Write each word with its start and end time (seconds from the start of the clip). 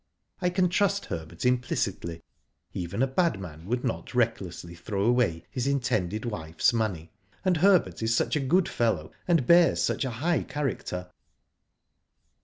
I 0.41 0.49
can 0.49 0.67
trust 0.67 1.05
Herbert 1.05 1.45
implicitly. 1.45 2.23
Even 2.73 3.03
a 3.03 3.07
bad 3.07 3.39
man 3.39 3.67
would 3.67 3.83
not 3.83 4.15
recklessly 4.15 4.73
throw 4.73 5.03
away 5.03 5.45
his 5.51 5.67
intended 5.67 6.25
wife's 6.25 6.73
money, 6.73 7.11
and 7.45 7.57
Herbert 7.57 8.01
is 8.01 8.15
such 8.15 8.35
a 8.35 8.39
good 8.39 8.67
fellow, 8.67 9.11
and 9.27 9.45
bears 9.45 9.79
such 9.83 10.03
a 10.03 10.09
high 10.09 10.41
character.' 10.41 11.11